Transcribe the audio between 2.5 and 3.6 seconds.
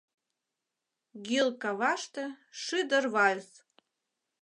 шӱдыр вальс.